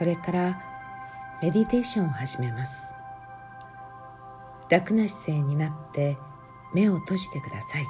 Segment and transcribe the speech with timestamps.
[0.00, 0.58] これから
[1.42, 2.94] メディテーションを始めます。
[4.70, 6.16] 楽な姿勢になって
[6.72, 7.86] 目を閉じてください。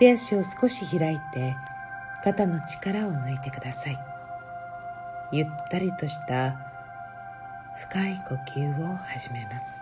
[0.00, 1.54] 手足を少し開いて
[2.24, 3.98] 肩の力を抜いてください。
[5.30, 6.58] ゆったりとした
[7.76, 9.80] 深い呼吸を始めます。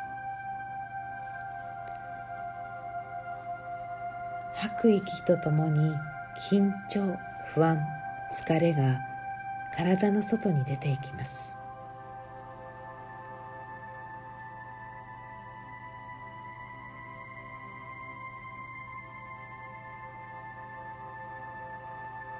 [4.56, 5.96] 吐く息とともに
[6.50, 7.18] 緊張
[7.54, 7.82] 不安
[8.30, 9.15] 疲れが
[9.74, 11.56] 体の外に出ていきます。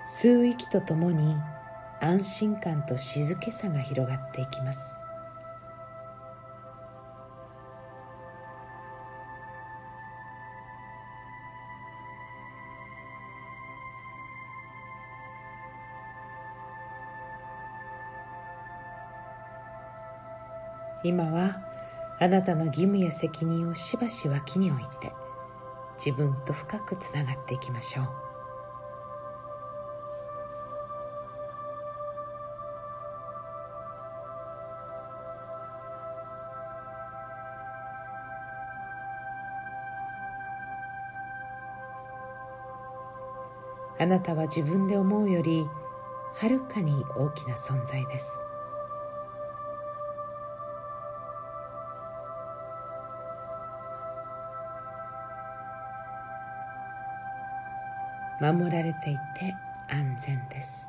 [0.06, 1.36] 吸う息とともに
[2.00, 5.05] 安心感と静けさが広がっていきます。
[21.02, 21.60] 今は
[22.18, 25.12] あなたの義務や責任をしばし脇に置いて
[25.98, 28.26] 自分と深くつながっていきましょう。
[43.98, 45.66] あなたは自分で思うより
[46.34, 48.45] はるかに大きな存在です。
[58.52, 59.54] 守られていて
[59.88, 60.86] 安全です。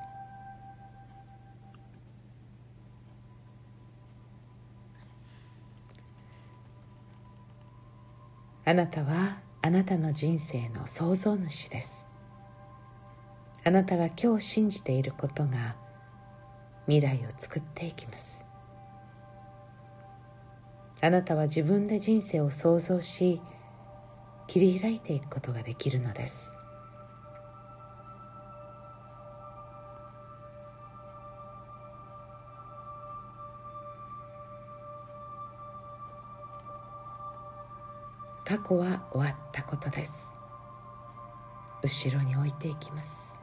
[8.63, 12.05] あなたはあなたの人生の創造主です。
[13.63, 15.75] あなたが今日信じていることが
[16.85, 18.45] 未来を作っていきます。
[21.01, 23.41] あなたは自分で人生を創造し
[24.47, 26.56] 切り開いていくことができるのです。
[38.47, 40.33] 過去は終わったことです。
[41.83, 43.37] 後ろに置いていきます。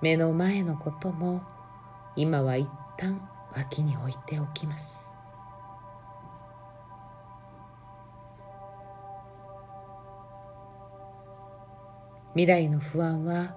[0.00, 1.42] 目の前のことも
[2.14, 5.12] 今は一旦脇に置いておきます。
[12.34, 13.56] 未来の不安は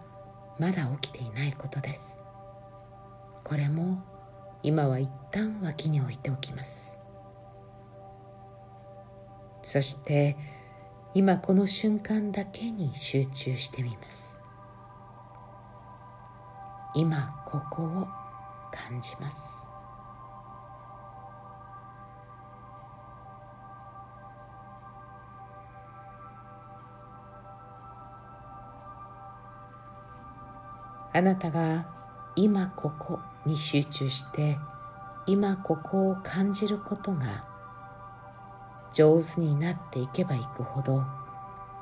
[0.57, 2.19] まだ起きていないことです。
[3.43, 4.16] これも
[4.67, 6.99] 今は一旦脇に置いておきます。
[9.61, 10.35] そして
[11.13, 14.37] 今この瞬間だけに集中してみます。
[16.93, 18.07] 今ここを
[18.73, 19.69] 感じます。
[31.13, 31.87] あなたが
[32.35, 34.59] 今ここに集中して
[35.25, 37.45] 今ここを感じることが
[38.93, 41.03] 上手になっていけばいくほど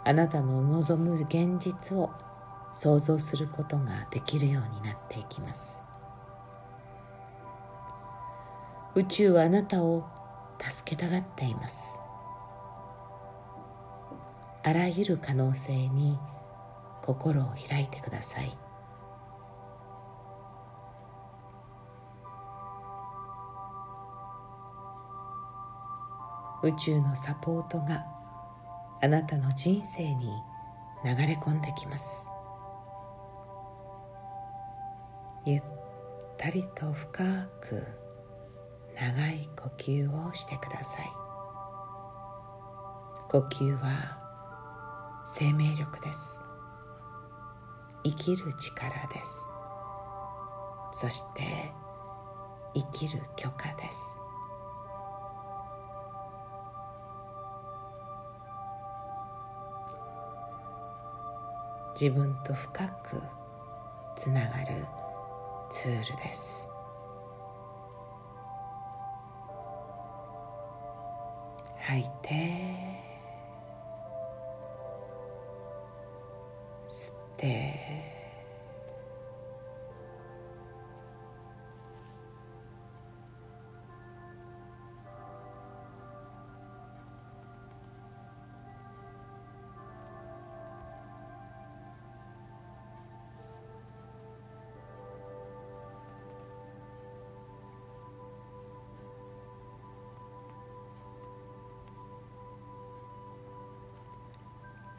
[0.04, 2.12] あなたの望む現実を
[2.72, 5.84] 想像することができるようになっていきます。
[8.94, 10.06] 宇宙はあなたを
[10.60, 12.02] 助けたがっています。
[14.64, 16.20] あらゆる可能性に
[17.02, 18.65] 心を開いてください。
[26.66, 28.04] 宇宙のサポートが
[29.00, 30.28] あなたの人生に
[31.04, 32.32] 流れ込んできます。
[35.46, 35.64] ゆっ
[36.40, 37.24] たりと深
[37.62, 37.86] く
[38.96, 41.06] 長い呼吸をしてください。
[43.30, 46.42] 呼吸は生命力です。
[48.04, 49.52] 生きる力です。
[50.94, 51.72] そして
[52.74, 54.20] 生きる許可です。
[62.00, 63.24] 自分と深く
[64.18, 64.86] つながる
[65.70, 66.70] ツールです。
[71.78, 72.30] 吐いて
[76.90, 78.15] 吸って。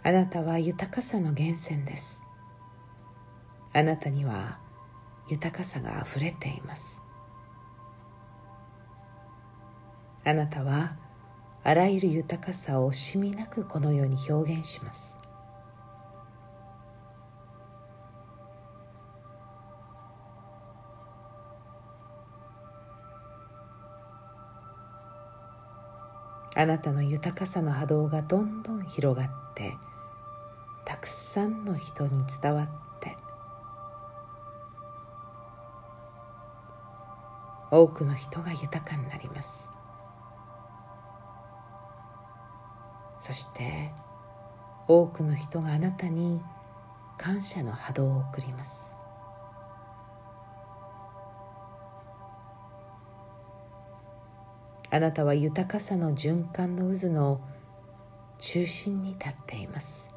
[0.06, 2.22] あなたは豊かさの源泉です。
[3.72, 4.60] あなたには
[5.28, 7.02] 豊かさがあふれています。
[10.24, 10.96] あなたは
[11.64, 15.18] あらゆる豊かさを惜しみなくこの世に表現します。
[26.54, 29.74] あなたの豊かさの波動がどんどん広がって
[30.86, 32.68] たくさんの人に伝わっ
[33.00, 33.16] て
[37.70, 39.70] 多くの人が豊かになります。
[43.18, 43.92] そして
[44.86, 46.40] 多くの人があなたに
[47.18, 48.96] 感謝の波動を送ります。
[54.90, 57.40] あなたは豊かさの循環の渦の
[58.38, 60.15] 中心に立っています。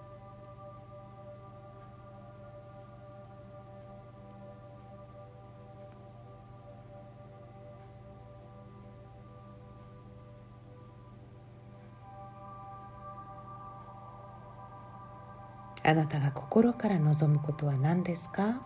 [15.83, 18.61] あなたが心から望むことは何ですか？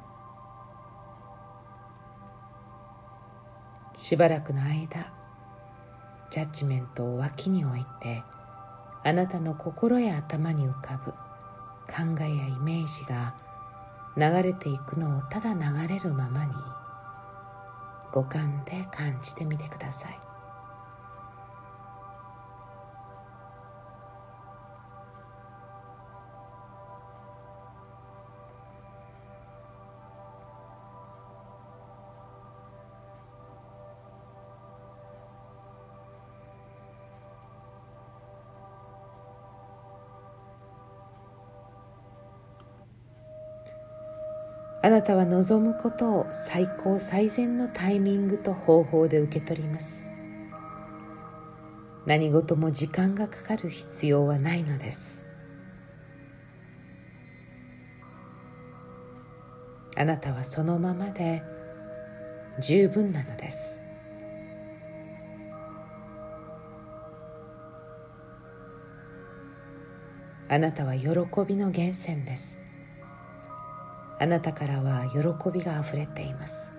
[4.01, 5.13] しばらくの間
[6.29, 8.23] ジャッジメントを脇に置いて
[9.05, 13.35] あなたの心や頭に浮かぶ考えやイメージが
[14.17, 16.51] 流れていくのをただ流れるままに
[18.11, 20.19] 五感で感じてみてください。
[44.85, 50.09] あなたは望むことを最高最善のタイミングと方法で受け取ります。
[52.05, 55.23] 何事も時間がかかる必要はないのです。
[59.95, 61.43] あなたはそのままで
[62.59, 63.81] 十分なのです。
[70.49, 71.07] あなたは喜
[71.47, 72.62] びの源泉です。
[74.23, 75.19] あなたからは喜
[75.51, 76.71] びがあふれています。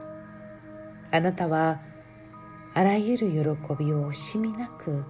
[1.11, 1.83] あなたは
[2.73, 3.35] あらゆる喜
[3.79, 5.05] びを惜しみなく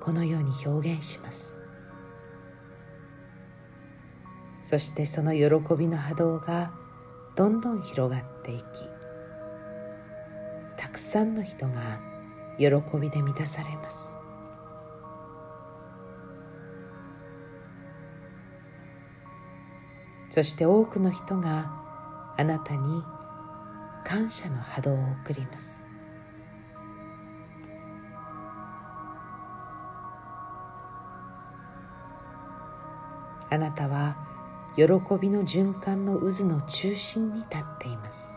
[0.00, 1.56] このように表現します。
[4.62, 6.72] そしてその喜びの波動が
[7.36, 8.64] どんどん広がっていき
[10.76, 12.00] たくさんの人が
[12.58, 12.66] 喜
[12.98, 14.18] びで満たされます。
[20.36, 21.72] そして多くの人が
[22.36, 23.02] あなたに
[24.04, 25.86] 感謝の波動を送ります。
[33.48, 34.18] あなたは
[34.76, 34.82] 喜
[35.18, 38.35] びの循環の渦の中心に立っています。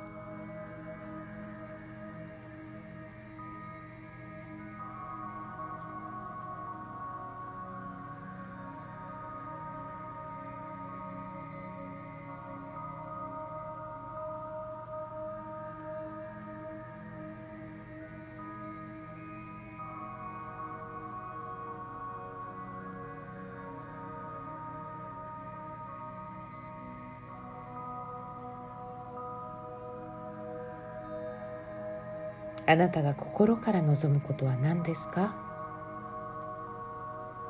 [32.71, 35.35] あなたが心から望むことは何ですか？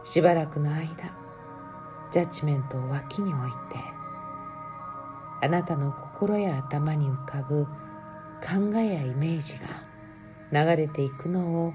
[0.02, 1.14] しばらくの間
[2.10, 3.58] ジャッジメントを脇に置いて
[5.42, 7.66] あなたの心や頭に浮かぶ
[8.42, 9.84] 考えやイメージが
[10.54, 11.74] 流れていくのを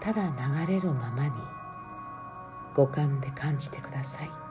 [0.00, 0.32] ただ
[0.66, 1.32] 流れるままに
[2.76, 4.45] 五感で感じてください。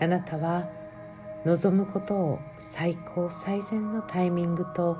[0.00, 0.68] あなたは
[1.44, 4.94] 望むことを最高最善のタイミングと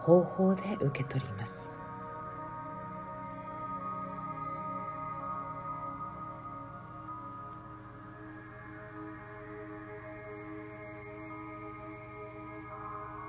[0.00, 1.70] 方法で受け取ります。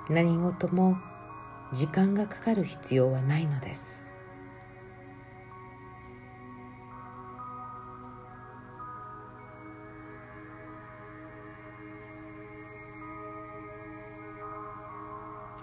[0.09, 0.97] 何事も
[1.73, 4.10] 時間がかかる必要はないのです。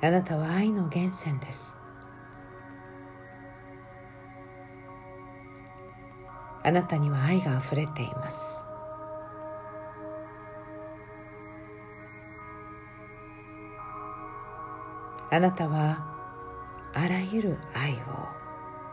[0.01, 1.77] あなたは愛の源泉です。
[6.63, 8.65] あなたには愛があふれています。
[15.31, 16.07] あなたは
[16.95, 17.95] あらゆる愛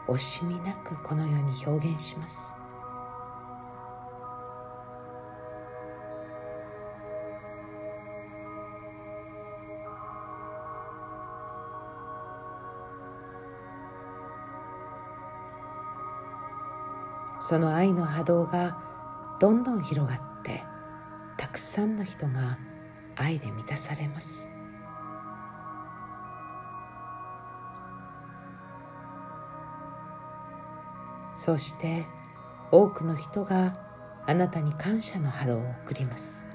[0.10, 2.56] を惜しみなくこの世に表現します。
[17.48, 18.76] その愛の波動が
[19.40, 20.64] どんどん広がって
[21.38, 22.58] たくさんの人が
[23.16, 24.50] 愛で満たされます。
[31.36, 32.08] そして
[32.72, 33.80] 多くの人が
[34.26, 36.55] あなたに感謝の波動を送ります。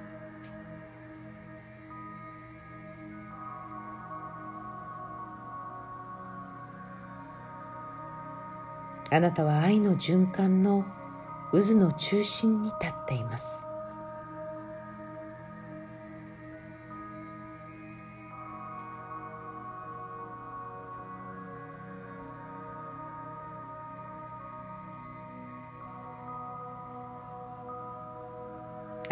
[9.13, 10.85] あなたは愛の循環の
[11.51, 13.67] 渦の中心に立っています。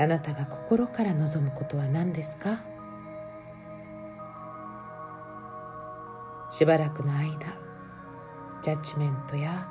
[0.01, 2.61] あなたが心から望むことは何ですか？
[6.51, 7.59] しばらくの間
[8.63, 9.69] ジャッジメントや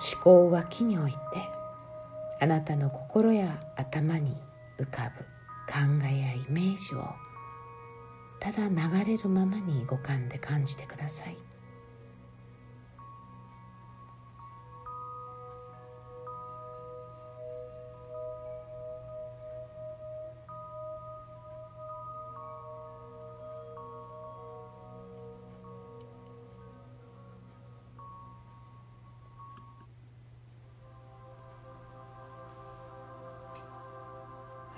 [0.00, 1.18] 思考は木において
[2.40, 4.36] あなたの心や頭に
[4.78, 5.24] 浮かぶ
[5.66, 7.04] 考えやイメージを
[8.40, 11.47] ただ流れるままに五感で感じてください。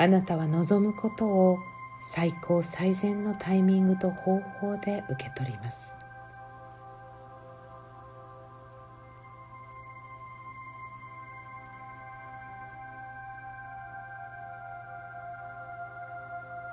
[0.01, 1.59] あなたは望むことを
[2.01, 5.95] 最高最善のタイミングと方法で受け取ります。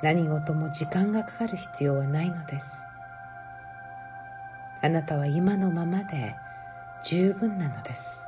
[0.01, 2.85] 何事も時間がかかる必要はないのです。
[4.81, 6.33] あなたは今のままで
[7.03, 8.25] 十分なのです。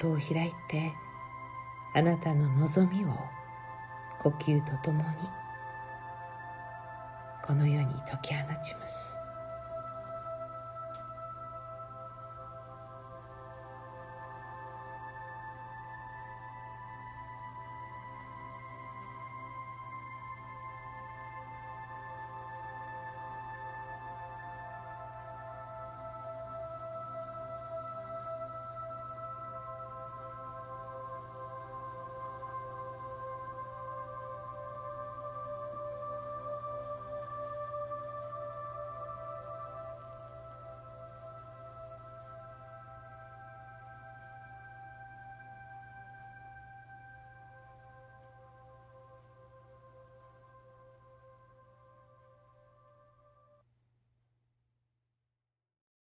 [0.00, 0.92] トを開いて
[1.94, 3.08] あなたの望みを
[4.18, 5.06] 呼吸とともに
[7.44, 9.18] この世に解き放ちます。